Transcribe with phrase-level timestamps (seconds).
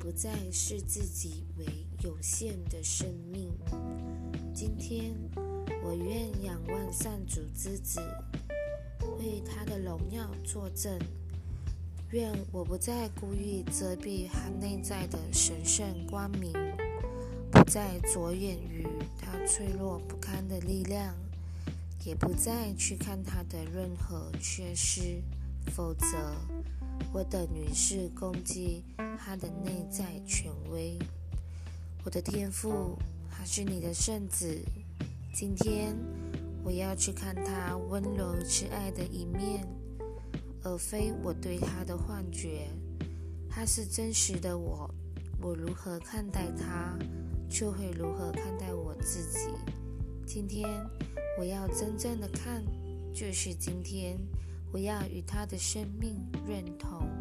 [0.00, 1.66] 不再视自己为
[2.02, 3.52] 有限的生命。
[4.54, 5.14] 今天，
[5.84, 8.00] 我愿仰望上主之子，
[9.18, 10.98] 为他的荣耀作证。
[12.12, 16.50] 愿我不再故意遮蔽他内在的神圣光明，
[17.52, 18.86] 不再着眼于
[19.20, 21.14] 他脆弱不堪的力量，
[22.06, 25.22] 也不再去看他的任何缺失，
[25.66, 26.06] 否则。
[27.12, 28.84] 我等于是攻击
[29.18, 30.96] 他的内在权威。
[32.04, 32.96] 我的天赋
[33.28, 34.56] 还是你的圣子。
[35.34, 35.96] 今天
[36.62, 39.66] 我要去看他温柔慈爱的一面，
[40.62, 42.68] 而非我对他的幻觉。
[43.48, 44.88] 他是真实的我。
[45.42, 46.96] 我如何看待他，
[47.48, 49.48] 就会如何看待我自己。
[50.24, 50.68] 今天
[51.38, 52.62] 我要真正的看，
[53.12, 54.16] 就是今天
[54.72, 56.16] 我要与他的生命
[56.46, 57.19] 认同。